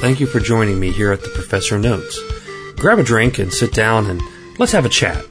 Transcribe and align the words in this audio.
Thank 0.00 0.18
you 0.18 0.26
for 0.26 0.40
joining 0.40 0.80
me 0.80 0.92
here 0.92 1.12
at 1.12 1.20
the 1.20 1.28
Professor 1.28 1.78
Notes. 1.78 2.18
Grab 2.76 2.98
a 2.98 3.02
drink 3.02 3.38
and 3.38 3.52
sit 3.52 3.74
down 3.74 4.06
and 4.06 4.22
let's 4.58 4.72
have 4.72 4.86
a 4.86 4.88
chat. 4.88 5.22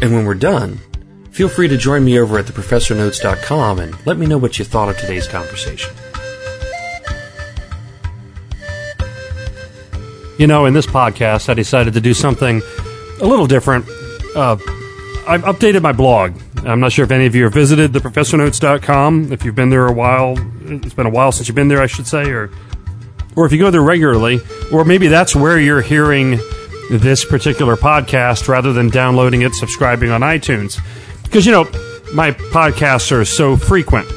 And 0.00 0.14
when 0.14 0.24
we're 0.24 0.34
done, 0.36 0.78
feel 1.32 1.48
free 1.48 1.66
to 1.66 1.76
join 1.76 2.04
me 2.04 2.16
over 2.16 2.38
at 2.38 2.44
theprofessornotes.com 2.44 3.80
and 3.80 4.06
let 4.06 4.16
me 4.16 4.26
know 4.26 4.38
what 4.38 4.60
you 4.60 4.64
thought 4.64 4.90
of 4.90 4.96
today's 4.96 5.26
conversation. 5.26 5.92
You 10.38 10.46
know, 10.46 10.66
in 10.66 10.72
this 10.72 10.86
podcast, 10.86 11.48
I 11.48 11.54
decided 11.54 11.92
to 11.94 12.00
do 12.00 12.14
something 12.14 12.62
a 13.20 13.26
little 13.26 13.48
different. 13.48 13.86
Uh, 14.36 14.56
I've 15.26 15.42
updated 15.42 15.82
my 15.82 15.92
blog. 15.92 16.40
I'm 16.64 16.78
not 16.78 16.92
sure 16.92 17.04
if 17.04 17.10
any 17.10 17.26
of 17.26 17.34
you 17.34 17.42
have 17.42 17.54
visited 17.54 17.92
theprofessornotes.com. 17.92 19.32
If 19.32 19.44
you've 19.44 19.56
been 19.56 19.70
there 19.70 19.88
a 19.88 19.92
while, 19.92 20.36
it's 20.66 20.94
been 20.94 21.06
a 21.06 21.10
while 21.10 21.32
since 21.32 21.48
you've 21.48 21.56
been 21.56 21.66
there, 21.66 21.82
I 21.82 21.86
should 21.86 22.06
say, 22.06 22.30
or 22.30 22.50
or 23.36 23.46
if 23.46 23.52
you 23.52 23.58
go 23.58 23.70
there 23.70 23.82
regularly, 23.82 24.40
or 24.72 24.84
maybe 24.84 25.08
that's 25.08 25.34
where 25.34 25.58
you're 25.58 25.80
hearing 25.80 26.38
this 26.90 27.24
particular 27.24 27.76
podcast 27.76 28.48
rather 28.48 28.72
than 28.72 28.88
downloading 28.88 29.42
it, 29.42 29.54
subscribing 29.54 30.10
on 30.10 30.22
iTunes. 30.22 30.80
Because, 31.22 31.46
you 31.46 31.52
know, 31.52 31.64
my 32.12 32.32
podcasts 32.32 33.12
are 33.12 33.24
so 33.24 33.56
frequent. 33.56 34.08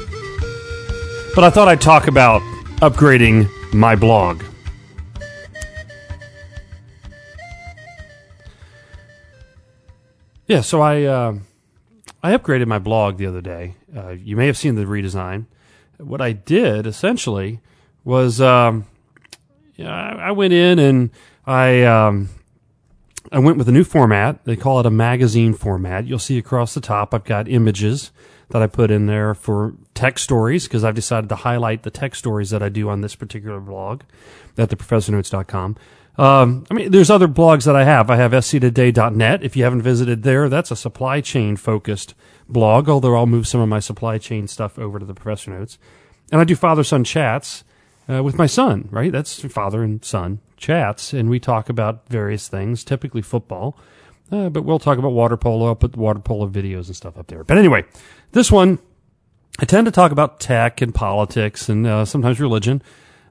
But 1.34 1.44
I 1.44 1.50
thought 1.50 1.68
I'd 1.68 1.80
talk 1.80 2.08
about 2.08 2.42
upgrading 2.80 3.48
my 3.72 3.94
blog. 3.94 4.42
Yeah, 10.46 10.60
so 10.60 10.82
I 10.82 11.04
uh, 11.04 11.38
I 12.22 12.36
upgraded 12.36 12.66
my 12.66 12.78
blog 12.78 13.16
the 13.16 13.26
other 13.26 13.40
day. 13.40 13.76
Uh, 13.96 14.10
you 14.10 14.36
may 14.36 14.46
have 14.46 14.58
seen 14.58 14.74
the 14.74 14.84
redesign. 14.84 15.46
What 15.98 16.20
I 16.20 16.32
did 16.32 16.86
essentially 16.86 17.60
was 18.04 18.40
um, 18.40 18.86
yeah, 19.76 19.92
I, 19.92 20.28
I 20.28 20.30
went 20.32 20.52
in 20.52 20.78
and 20.78 21.10
I 21.46 21.82
um, 21.82 22.28
I 23.32 23.38
went 23.38 23.58
with 23.58 23.68
a 23.68 23.72
new 23.72 23.84
format. 23.84 24.44
They 24.44 24.56
call 24.56 24.80
it 24.80 24.86
a 24.86 24.90
magazine 24.90 25.54
format. 25.54 26.06
You'll 26.06 26.18
see 26.18 26.38
across 26.38 26.74
the 26.74 26.80
top, 26.80 27.14
I've 27.14 27.24
got 27.24 27.48
images 27.48 28.12
that 28.50 28.62
I 28.62 28.66
put 28.66 28.90
in 28.90 29.06
there 29.06 29.34
for 29.34 29.74
tech 29.94 30.18
stories 30.18 30.64
because 30.64 30.84
I've 30.84 30.94
decided 30.94 31.28
to 31.30 31.36
highlight 31.36 31.82
the 31.82 31.90
tech 31.90 32.14
stories 32.14 32.50
that 32.50 32.62
I 32.62 32.68
do 32.68 32.88
on 32.88 33.00
this 33.00 33.14
particular 33.16 33.60
blog 33.60 34.02
at 34.56 34.68
theprofessornotes.com. 34.68 35.76
Um, 36.16 36.64
I 36.70 36.74
mean, 36.74 36.90
there's 36.92 37.10
other 37.10 37.26
blogs 37.26 37.64
that 37.64 37.74
I 37.74 37.84
have. 37.84 38.10
I 38.10 38.16
have 38.16 38.32
sctoday.net. 38.32 39.42
If 39.42 39.56
you 39.56 39.64
haven't 39.64 39.82
visited 39.82 40.22
there, 40.22 40.48
that's 40.48 40.70
a 40.70 40.76
supply 40.76 41.20
chain 41.20 41.56
focused 41.56 42.14
blog, 42.48 42.88
although 42.88 43.16
I'll 43.16 43.26
move 43.26 43.48
some 43.48 43.60
of 43.60 43.68
my 43.68 43.80
supply 43.80 44.18
chain 44.18 44.46
stuff 44.46 44.78
over 44.78 45.00
to 45.00 45.04
the 45.04 45.14
Professor 45.14 45.50
Notes. 45.50 45.78
And 46.30 46.40
I 46.40 46.44
do 46.44 46.54
father 46.54 46.84
son 46.84 47.02
chats 47.02 47.64
uh, 48.08 48.22
with 48.22 48.36
my 48.36 48.46
son, 48.46 48.88
right? 48.90 49.12
That's 49.12 49.40
father 49.40 49.82
and 49.82 50.04
son 50.04 50.40
chats, 50.56 51.12
and 51.12 51.28
we 51.28 51.40
talk 51.40 51.68
about 51.68 52.08
various 52.08 52.48
things, 52.48 52.84
typically 52.84 53.22
football. 53.22 53.78
Uh, 54.32 54.48
but 54.48 54.64
we'll 54.64 54.78
talk 54.78 54.98
about 54.98 55.12
water 55.12 55.36
polo. 55.36 55.66
I'll 55.66 55.74
put 55.74 55.96
water 55.96 56.20
polo 56.20 56.48
videos 56.48 56.86
and 56.86 56.96
stuff 56.96 57.18
up 57.18 57.26
there. 57.26 57.44
But 57.44 57.58
anyway, 57.58 57.84
this 58.32 58.50
one, 58.50 58.78
I 59.58 59.66
tend 59.66 59.84
to 59.86 59.90
talk 59.90 60.12
about 60.12 60.40
tech 60.40 60.80
and 60.80 60.94
politics 60.94 61.68
and 61.68 61.86
uh, 61.86 62.04
sometimes 62.04 62.40
religion 62.40 62.82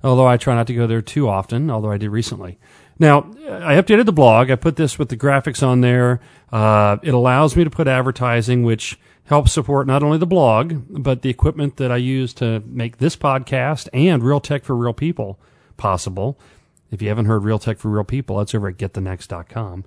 although 0.04 0.28
I 0.28 0.38
try 0.38 0.56
not 0.56 0.68
to 0.68 0.74
go 0.74 0.86
there 0.86 1.02
too 1.02 1.30
often, 1.30 1.72
although 1.72 1.92
I 1.92 1.98
did 1.98 2.10
recently. 2.10 2.60
Now, 3.00 3.32
I 3.48 3.76
updated 3.76 4.06
the 4.06 4.14
blog. 4.14 4.52
I 4.52 4.56
put 4.56 4.76
this 4.76 5.00
with 5.00 5.10
the 5.10 5.18
graphics 5.18 5.66
on 5.66 5.82
there. 5.82 6.20
Uh, 6.52 6.98
it 7.02 7.14
allows 7.14 7.56
me 7.56 7.64
to 7.64 7.70
put 7.70 7.88
advertising, 7.88 8.64
which 8.64 9.00
helps 9.26 9.52
support 9.52 9.88
not 9.88 10.04
only 10.04 10.18
the 10.18 10.28
blog, 10.28 10.84
but 10.90 11.22
the 11.22 11.30
equipment 11.30 11.78
that 11.78 11.92
I 11.92 11.98
use 11.98 12.34
to 12.36 12.62
make 12.66 12.98
this 12.98 13.16
podcast 13.16 13.90
and 13.94 14.22
Real 14.24 14.40
Tech 14.40 14.64
for 14.64 14.76
Real 14.76 14.94
People 14.94 15.40
possible. 15.78 16.40
If 16.92 17.02
you 17.02 17.10
haven't 17.10 17.26
heard 17.26 17.44
Real 17.44 17.60
Tech 17.60 17.80
for 17.80 17.90
Real 17.90 18.04
People, 18.04 18.38
that's 18.38 18.54
over 18.54 18.68
at 18.68 18.78
getthenext.com. 18.78 19.86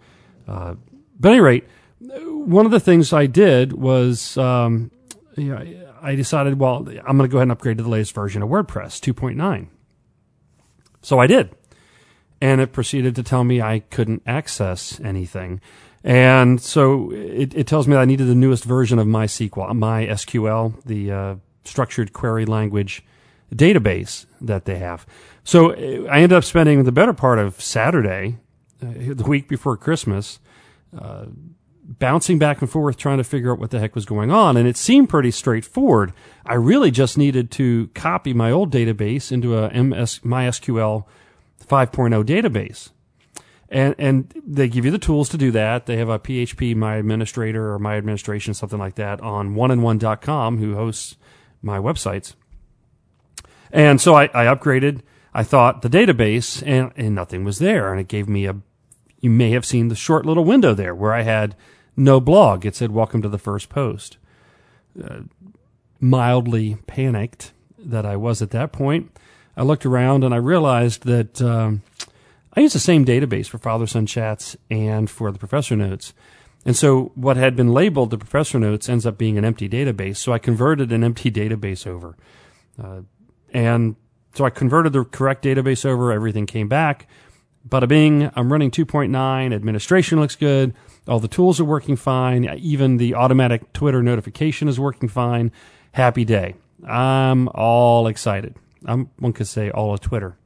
Uh, 0.49 0.75
but 1.19 1.29
at 1.29 1.33
any 1.33 1.41
rate, 1.41 1.65
one 2.01 2.67
of 2.67 2.73
the 2.73 2.81
things 2.81 3.13
I 3.13 3.27
did 3.27 3.73
was 3.73 4.37
um, 4.37 4.91
you 5.37 5.55
know, 5.55 5.65
I 6.01 6.15
decided, 6.15 6.59
well, 6.59 6.79
I'm 6.79 7.17
going 7.17 7.29
to 7.29 7.33
go 7.33 7.39
ahead 7.39 7.43
and 7.43 7.53
upgrade 7.53 7.79
to 7.79 7.85
the 7.85 7.91
latest 7.91 8.15
version 8.15 8.43
of 8.43 8.49
WordPress 8.49 9.01
2.9. 9.01 9.69
So 11.03 11.19
I 11.19 11.27
did. 11.27 11.55
And 12.41 12.61
it 12.61 12.73
proceeded 12.73 13.15
to 13.17 13.23
tell 13.23 13.45
me 13.45 13.63
I 13.63 13.81
couldn't 13.81 14.23
access 14.27 15.01
anything. 15.01 15.61
And 16.05 16.61
so 16.61 17.11
it, 17.11 17.55
it 17.55 17.67
tells 17.67 17.89
me 17.89 17.95
that 17.95 18.01
I 18.01 18.05
needed 18.05 18.29
the 18.29 18.35
newest 18.35 18.65
version 18.65 18.99
of 18.99 19.07
MySQL, 19.07 19.73
MySQL, 19.73 20.85
the 20.85 21.11
uh, 21.11 21.35
structured 21.65 22.13
query 22.13 22.47
language 22.47 23.03
database 23.55 24.27
that 24.41 24.65
they 24.67 24.79
have. 24.79 25.07
So 25.45 25.73
uh, 25.73 26.09
I 26.09 26.21
ended 26.21 26.35
up 26.35 26.45
spending 26.45 26.85
the 26.85 26.93
better 26.93 27.13
part 27.13 27.39
of 27.39 27.61
Saturday, 27.61 28.39
uh, 28.83 29.15
the 29.15 29.25
week 29.27 29.49
before 29.49 29.77
Christmas, 29.77 30.39
uh, 30.97 31.27
bouncing 31.83 32.39
back 32.39 32.61
and 32.61 32.71
forth 32.71 32.97
trying 32.97 33.19
to 33.19 33.25
figure 33.25 33.53
out 33.53 33.59
what 33.59 33.71
the 33.71 33.79
heck 33.79 33.95
was 33.95 34.05
going 34.05 34.31
on. 34.31 34.57
And 34.57 34.67
it 34.67 34.77
seemed 34.77 35.09
pretty 35.09 35.31
straightforward. 35.31 36.13
I 36.45 36.55
really 36.55 36.91
just 36.91 37.17
needed 37.17 37.51
to 37.53 37.89
copy 37.95 38.35
my 38.35 38.51
old 38.51 38.73
database 38.73 39.31
into 39.31 39.57
a 39.57 39.71
MS, 39.71 40.21
MySQL 40.21 41.05
5.0 41.69 42.25
database. 42.25 42.91
And, 43.69 43.95
and 43.99 44.33
they 44.47 44.69
give 44.69 44.85
you 44.85 44.91
the 44.91 44.99
tools 44.99 45.29
to 45.31 45.37
do 45.37 45.51
that. 45.51 45.87
They 45.87 45.97
have 45.97 46.09
a 46.09 46.19
PHP 46.19 46.77
My 46.77 46.97
Administrator 46.97 47.73
or 47.73 47.79
My 47.79 47.97
Administration, 47.97 48.55
something 48.55 48.79
like 48.79 48.95
that 48.95 49.21
on 49.21 49.55
oneandone.com 49.55 50.59
who 50.59 50.75
hosts 50.77 51.17
my 51.63 51.79
websites. 51.79 52.35
And 53.73 54.01
so 54.01 54.15
I, 54.15 54.25
I 54.33 54.45
upgraded, 54.45 55.01
I 55.35 55.43
thought 55.43 55.83
the 55.83 55.89
database 55.89 56.63
and, 56.65 56.93
and 56.97 57.15
nothing 57.15 57.45
was 57.45 57.59
there. 57.59 57.91
And 57.91 58.01
it 58.01 58.09
gave 58.09 58.29
me 58.29 58.47
a, 58.47 58.57
you 59.21 59.31
may 59.31 59.51
have 59.51 59.67
seen 59.67 59.89
the 59.89 59.97
short 59.97 60.25
little 60.25 60.45
window 60.45 60.73
there 60.73 60.95
where 60.95 61.13
I 61.13 61.23
had 61.23 61.57
no 61.97 62.21
blog. 62.21 62.65
It 62.65 62.77
said, 62.77 62.93
Welcome 62.93 63.23
to 63.23 63.29
the 63.29 63.39
first 63.39 63.69
post. 63.69 64.19
Uh, 65.03 65.23
mildly 66.01 66.79
panicked 66.87 67.53
that 67.79 68.07
I 68.07 68.17
was 68.17 68.43
at 68.43 68.51
that 68.51 68.73
point, 68.73 69.17
I 69.57 69.63
looked 69.63 69.87
around 69.87 70.25
and 70.25 70.35
I 70.35 70.39
realized 70.39 71.05
that 71.05 71.41
um, 71.41 71.83
I 72.55 72.61
use 72.61 72.73
the 72.73 72.79
same 72.79 73.05
database 73.05 73.47
for 73.47 73.59
Father 73.59 73.87
Son 73.87 74.07
Chats 74.07 74.57
and 74.71 75.09
for 75.09 75.31
the 75.31 75.39
Professor 75.39 75.77
Notes. 75.77 76.13
And 76.65 76.77
so 76.77 77.13
what 77.15 77.37
had 77.37 77.55
been 77.55 77.73
labeled 77.73 78.11
the 78.11 78.19
Professor 78.19 78.59
Notes 78.59 78.89
ends 78.89 79.07
up 79.07 79.17
being 79.17 79.39
an 79.39 79.45
empty 79.45 79.69
database. 79.69 80.17
So 80.17 80.33
I 80.33 80.39
converted 80.39 80.91
an 80.93 81.05
empty 81.05 81.31
database 81.31 81.87
over. 81.87 82.17
Uh, 82.83 83.03
and 83.53 83.97
so 84.35 84.45
I 84.45 84.51
converted 84.51 84.93
the 84.93 85.05
correct 85.05 85.45
database 85.45 85.87
over. 85.87 86.13
Everything 86.13 86.45
came 86.45 86.69
back. 86.69 87.09
Bada 87.67 87.89
bing, 87.89 88.31
I'm 88.37 88.53
running 88.53 88.71
2.9. 88.71 89.55
Administration 89.55 90.21
looks 90.21 90.37
good. 90.37 90.75
All 91.09 91.21
the 91.21 91.29
tools 91.29 91.59
are 91.61 91.65
working 91.65 91.97
fine. 91.97 92.45
Even 92.59 92.97
the 92.97 93.15
automatic 93.15 93.73
Twitter 93.73 94.03
notification 94.03 94.69
is 94.69 94.79
working 94.79 95.09
fine. 95.09 95.53
Happy 95.93 96.25
day. 96.25 96.55
I'm 96.87 97.49
all 97.55 98.07
excited. 98.07 98.55
I'm, 98.87 99.11
one 99.19 99.33
could 99.33 99.47
say 99.47 99.71
all 99.71 99.93
of 99.93 100.01
Twitter. 100.01 100.37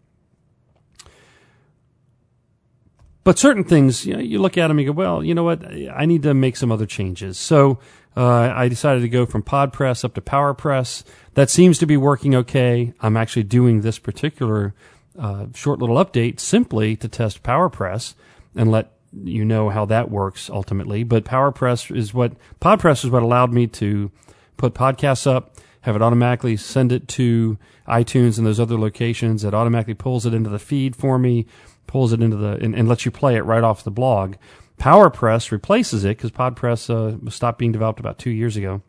But 3.23 3.39
certain 3.39 3.65
things, 3.65 4.07
you, 4.07 4.15
know, 4.15 4.21
you 4.21 4.39
look 4.39 4.57
at 4.57 4.69
them 4.69 4.79
and 4.79 4.81
you 4.81 4.93
go, 4.93 4.97
well, 4.97 5.23
you 5.23 5.35
know 5.35 5.45
what? 5.45 5.63
I 5.65 6.07
need 6.07 6.23
to 6.23 6.33
make 6.33 6.57
some 6.57 6.73
other 6.73 6.87
changes. 6.87 7.37
So 7.39 7.79
uh, 8.17 8.53
I 8.55 8.69
decided 8.69 9.03
to 9.03 9.09
go 9.09 9.27
from 9.27 9.43
PodPress 9.43 10.05
up 10.05 10.15
to 10.15 10.21
PowerPress. 10.21 11.05
That 11.35 11.51
seems 11.51 11.79
to 11.79 11.87
be 11.87 11.97
working 11.97 12.35
okay. 12.35 12.95
I'm 13.01 13.17
actually 13.17 13.45
doing 13.45 13.83
this 13.83 13.99
particular 13.99 14.75
uh, 15.19 15.47
short 15.55 15.81
little 15.81 15.97
update 15.97 16.41
simply 16.41 16.97
to 16.97 17.09
test 17.09 17.43
PowerPress 17.43 18.15
and 18.57 18.71
let 18.71 18.93
you 19.13 19.45
know 19.45 19.69
how 19.69 19.85
that 19.87 20.11
works 20.11 20.49
ultimately. 20.49 21.05
But 21.05 21.25
PowerPress 21.25 21.95
is 21.95 22.15
what 22.15 22.33
PodPress 22.61 23.05
is 23.05 23.11
what 23.11 23.23
allowed 23.23 23.53
me 23.53 23.67
to 23.67 24.11
put 24.57 24.75
podcasts 24.75 25.27
up, 25.27 25.57
have 25.83 25.97
it 25.97 26.03
automatically 26.03 26.57
send 26.57 26.93
it 26.93 27.09
to 27.09 27.59
iTunes 27.89 28.39
and 28.39 28.47
those 28.47 28.61
other 28.61 28.79
locations. 28.79 29.45
It 29.45 29.55
automatically 29.55 29.95
pulls 29.95 30.27
it 30.27 30.35
into 30.35 30.51
the 30.51 30.59
feed 30.59 30.95
for 30.95 31.19
me, 31.19 31.47
pulls 31.87 32.13
it 32.13 32.23
into 32.23 32.37
the 32.37 32.53
and, 32.63 32.75
and 32.75 32.89
lets 32.89 33.05
you 33.05 33.11
play 33.11 33.37
it 33.37 33.43
right 33.43 33.65
off 33.65 33.85
the 33.85 33.91
blog. 33.91 34.35
PowerPress 34.79 35.51
replaces 35.51 36.05
it 36.05 36.17
because 36.17 36.31
PodPress 36.31 36.89
uh, 36.89 37.31
stopped 37.31 37.59
being 37.59 37.73
developed 37.73 38.01
about 38.01 38.19
two 38.19 38.31
years 38.31 38.57
ago. 38.57 38.83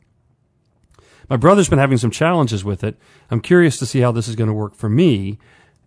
My 1.29 1.37
brother's 1.37 1.69
been 1.69 1.79
having 1.79 1.97
some 1.97 2.11
challenges 2.11 2.63
with 2.63 2.83
it. 2.83 2.97
I'm 3.29 3.41
curious 3.41 3.77
to 3.79 3.85
see 3.85 3.99
how 3.99 4.11
this 4.11 4.27
is 4.27 4.35
going 4.35 4.49
to 4.49 4.53
work 4.53 4.75
for 4.75 4.89
me 4.89 5.37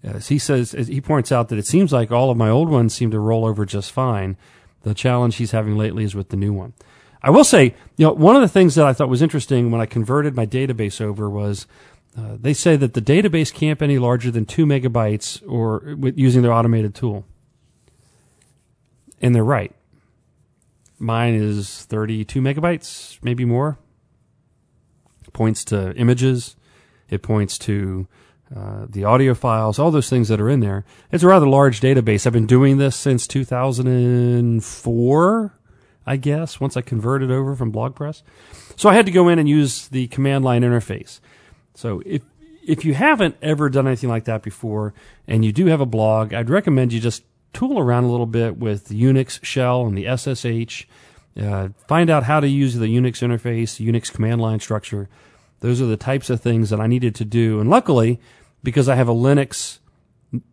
as 0.05 0.29
he 0.29 0.39
says, 0.39 0.73
he 0.73 1.01
points 1.01 1.33
out 1.33 1.49
that 1.49 1.59
it 1.59 1.67
seems 1.67 1.93
like 1.93 2.13
all 2.13 2.31
of 2.31 2.37
my 2.37 2.51
old 2.51 2.69
ones 2.69 2.95
seem 2.95 3.11
to 3.11 3.19
roll 3.19 3.47
over 3.47 3.65
just 3.65 3.91
fine. 3.91 4.37
The 4.83 4.93
challenge 4.93 5.37
he's 5.37 5.53
having 5.53 5.79
lately 5.79 6.05
is 6.05 6.15
with 6.15 6.29
the 6.29 6.37
new 6.37 6.53
one. 6.53 6.75
I 7.25 7.31
will 7.31 7.43
say, 7.43 7.75
you 7.97 8.07
know, 8.07 8.13
one 8.13 8.37
of 8.37 8.43
the 8.43 8.49
things 8.49 8.75
that 8.75 8.85
I 8.85 8.93
thought 8.93 9.09
was 9.09 9.23
interesting 9.23 9.71
when 9.71 9.81
I 9.81 9.87
converted 9.87 10.37
my 10.37 10.45
database 10.45 11.01
over 11.01 11.31
was 11.31 11.67
uh, 12.19 12.37
they 12.39 12.53
say 12.53 12.77
that 12.77 12.93
the 12.93 13.01
database 13.01 13.51
can't 13.51 13.79
be 13.79 13.85
any 13.85 13.99
larger 13.99 14.31
than 14.31 14.45
two 14.45 14.67
megabytes 14.67 15.43
or 15.49 15.97
with, 15.99 16.19
using 16.19 16.43
their 16.43 16.53
automated 16.53 16.95
tool. 16.95 17.25
And 19.23 19.35
they're 19.35 19.43
right. 19.43 19.75
Mine 20.99 21.33
is 21.33 21.87
32 21.87 22.43
megabytes, 22.43 23.19
maybe 23.23 23.47
more. 23.47 23.79
It 25.27 25.33
points 25.33 25.65
to 25.67 25.95
images. 25.95 26.57
It 27.09 27.23
points 27.23 27.57
to 27.61 28.07
uh, 28.55 28.85
the 28.87 29.05
audio 29.05 29.33
files, 29.33 29.79
all 29.79 29.91
those 29.91 30.11
things 30.11 30.29
that 30.29 30.43
are 30.43 30.51
in 30.51 30.61
there. 30.61 30.85
It's 31.11 31.25
a 31.25 31.29
rather 31.29 31.47
large 31.47 31.81
database. 31.81 32.27
I've 32.27 32.35
been 32.35 32.45
doing 32.45 32.77
this 32.77 32.97
since 32.97 33.27
2004, 33.27 35.55
I 36.07 36.17
guess, 36.17 36.61
once 36.61 36.77
I 36.77 36.83
converted 36.83 37.31
over 37.31 37.55
from 37.57 37.73
BlogPress. 37.73 38.23
So 38.77 38.89
I 38.89 38.95
had 38.95 39.07
to 39.07 39.13
go 39.13 39.29
in 39.29 39.39
and 39.39 39.49
use 39.49 39.89
the 39.89 40.07
command 40.09 40.45
line 40.45 40.63
interface. 40.63 41.21
So 41.75 42.03
if 42.05 42.23
if 42.67 42.85
you 42.85 42.95
haven't 42.95 43.37
ever 43.43 43.69
done 43.69 43.87
anything 43.87 44.09
like 44.09 44.25
that 44.25 44.43
before 44.43 44.95
and 45.29 45.45
you 45.45 45.53
do 45.53 45.67
have 45.67 45.81
a 45.81 45.87
blog, 45.87 46.33
I'd 46.33 46.49
recommend 46.49 46.93
you 46.93 47.01
just 47.01 47.23
tool 47.53 47.79
around 47.79 48.05
a 48.05 48.11
little 48.11 48.27
bit 48.27 48.57
with 48.57 48.87
the 48.87 49.01
Unix 49.01 49.43
shell 49.45 49.87
and 49.87 49.97
the 49.97 50.17
SSH. 50.17 50.87
Uh, 51.41 51.69
find 51.89 52.11
out 52.11 52.25
how 52.25 52.41
to 52.41 52.49
use 52.49 52.75
the 52.75 52.87
Unix 52.87 53.23
interface, 53.23 53.85
Unix 53.85 54.13
command 54.13 54.41
line 54.41 54.61
structure. 54.61 55.09
Those 55.61 55.81
are 55.81 55.87
the 55.87 55.97
types 55.97 56.31
of 56.31 56.41
things 56.41 56.71
that 56.71 56.81
I 56.81 56.87
needed 56.87 57.15
to 57.17 57.25
do. 57.25 57.61
And 57.61 57.69
luckily, 57.69 58.21
because 58.63 58.89
I 58.89 58.95
have 58.95 59.09
a 59.09 59.15
Linux 59.15 59.79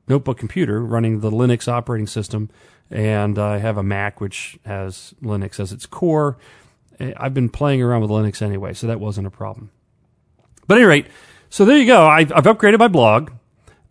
notebook 0.07 0.37
computer 0.37 0.81
running 0.81 1.19
the 1.19 1.31
Linux 1.31 1.67
operating 1.67 2.07
system, 2.07 2.49
and 2.89 3.39
I 3.39 3.57
have 3.59 3.77
a 3.77 3.83
Mac 3.83 4.19
which 4.19 4.59
has 4.65 5.13
Linux 5.21 5.59
as 5.59 5.71
its 5.71 5.85
core, 5.85 6.37
eh, 6.99 7.13
I've 7.17 7.33
been 7.33 7.49
playing 7.49 7.81
around 7.81 8.01
with 8.01 8.11
Linux 8.11 8.41
anyway, 8.41 8.73
so 8.73 8.87
that 8.87 8.99
wasn't 8.99 9.27
a 9.27 9.31
problem. 9.31 9.71
But 10.67 10.75
at 10.75 10.81
any 10.81 10.87
rate, 10.87 11.07
so 11.49 11.65
there 11.65 11.77
you 11.77 11.85
go. 11.85 12.05
I've, 12.05 12.31
I've 12.31 12.45
upgraded 12.45 12.79
my 12.79 12.87
blog. 12.87 13.31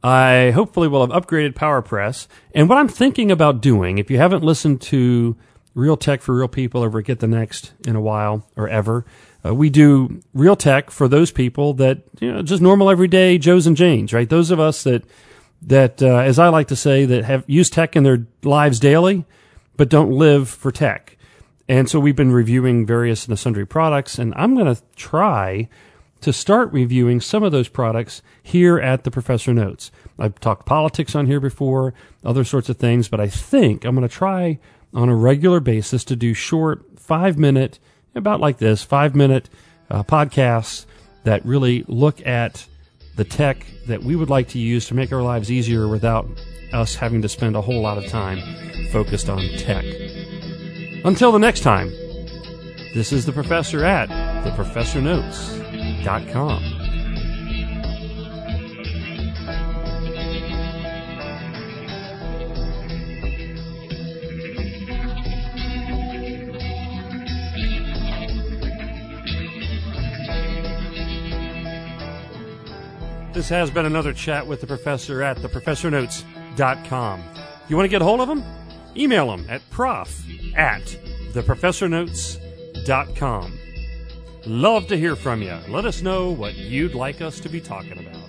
I 0.02 0.52
hopefully 0.54 0.88
will 0.88 1.06
have 1.06 1.10
upgraded 1.10 1.54
PowerPress. 1.54 2.26
And 2.54 2.68
what 2.68 2.78
I'm 2.78 2.88
thinking 2.88 3.30
about 3.30 3.60
doing, 3.60 3.98
if 3.98 4.10
you 4.10 4.16
haven't 4.16 4.42
listened 4.42 4.80
to 4.82 5.36
Real 5.74 5.96
Tech 5.96 6.22
for 6.22 6.34
Real 6.34 6.48
People 6.48 6.82
over 6.82 7.00
at 7.00 7.04
Get 7.04 7.20
the 7.20 7.26
Next 7.26 7.72
in 7.86 7.96
a 7.96 8.00
while 8.00 8.46
or 8.56 8.68
ever, 8.68 9.04
uh, 9.44 9.54
we 9.54 9.70
do 9.70 10.20
real 10.34 10.56
tech 10.56 10.90
for 10.90 11.08
those 11.08 11.30
people 11.30 11.72
that 11.74 12.02
you 12.20 12.30
know 12.30 12.42
just 12.42 12.60
normal 12.60 12.90
everyday 12.90 13.38
Joes 13.38 13.66
and 13.66 13.76
Janes, 13.76 14.12
right? 14.12 14.28
Those 14.28 14.50
of 14.50 14.60
us 14.60 14.82
that 14.84 15.04
that, 15.62 16.02
uh, 16.02 16.18
as 16.18 16.38
I 16.38 16.48
like 16.48 16.68
to 16.68 16.76
say, 16.76 17.04
that 17.04 17.24
have 17.24 17.44
used 17.46 17.72
tech 17.72 17.96
in 17.96 18.02
their 18.02 18.26
lives 18.42 18.80
daily, 18.80 19.24
but 19.76 19.88
don't 19.88 20.10
live 20.10 20.48
for 20.48 20.70
tech. 20.70 21.16
And 21.68 21.88
so 21.88 22.00
we've 22.00 22.16
been 22.16 22.32
reviewing 22.32 22.84
various 22.84 23.28
and 23.28 23.38
sundry 23.38 23.66
products, 23.66 24.18
and 24.18 24.34
I'm 24.36 24.54
going 24.54 24.74
to 24.74 24.82
try 24.96 25.68
to 26.20 26.32
start 26.32 26.72
reviewing 26.72 27.20
some 27.20 27.42
of 27.42 27.52
those 27.52 27.68
products 27.68 28.22
here 28.42 28.78
at 28.78 29.04
the 29.04 29.10
Professor 29.10 29.54
Notes. 29.54 29.90
I've 30.18 30.38
talked 30.40 30.66
politics 30.66 31.14
on 31.14 31.26
here 31.26 31.40
before, 31.40 31.94
other 32.24 32.44
sorts 32.44 32.68
of 32.68 32.76
things, 32.76 33.08
but 33.08 33.20
I 33.20 33.28
think 33.28 33.84
I'm 33.84 33.94
going 33.94 34.06
to 34.06 34.14
try 34.14 34.58
on 34.92 35.08
a 35.08 35.14
regular 35.14 35.60
basis 35.60 36.04
to 36.04 36.16
do 36.16 36.34
short 36.34 36.84
five 36.98 37.38
minute, 37.38 37.78
about 38.14 38.40
like 38.40 38.58
this, 38.58 38.82
five 38.82 39.14
minute 39.14 39.48
uh, 39.90 40.02
podcasts 40.02 40.84
that 41.24 41.44
really 41.44 41.84
look 41.86 42.24
at 42.26 42.66
the 43.20 43.24
tech 43.26 43.66
that 43.86 44.02
we 44.02 44.16
would 44.16 44.30
like 44.30 44.48
to 44.48 44.58
use 44.58 44.88
to 44.88 44.94
make 44.94 45.12
our 45.12 45.20
lives 45.20 45.52
easier 45.52 45.86
without 45.86 46.26
us 46.72 46.94
having 46.94 47.20
to 47.20 47.28
spend 47.28 47.54
a 47.54 47.60
whole 47.60 47.82
lot 47.82 47.98
of 47.98 48.06
time 48.06 48.40
focused 48.92 49.28
on 49.28 49.42
tech. 49.58 49.84
Until 51.04 51.30
the 51.30 51.38
next 51.38 51.60
time, 51.60 51.90
this 52.94 53.12
is 53.12 53.26
the 53.26 53.32
professor 53.32 53.84
at 53.84 54.08
theprofessornotes.com. 54.42 56.79
This 73.32 73.48
has 73.50 73.70
been 73.70 73.86
another 73.86 74.12
chat 74.12 74.44
with 74.44 74.60
the 74.60 74.66
professor 74.66 75.22
at 75.22 75.36
theprofessornotes.com. 75.36 77.22
You 77.68 77.76
want 77.76 77.84
to 77.84 77.88
get 77.88 78.02
a 78.02 78.04
hold 78.04 78.20
of 78.20 78.28
him? 78.28 78.42
Email 78.96 79.32
him 79.32 79.46
at 79.48 79.62
prof 79.70 80.24
at 80.56 80.82
theprofessornotes.com. 81.32 83.58
Love 84.46 84.86
to 84.88 84.96
hear 84.96 85.14
from 85.14 85.42
you. 85.42 85.56
Let 85.68 85.84
us 85.84 86.02
know 86.02 86.30
what 86.30 86.56
you'd 86.56 86.94
like 86.94 87.20
us 87.20 87.38
to 87.40 87.48
be 87.48 87.60
talking 87.60 87.98
about. 87.98 88.19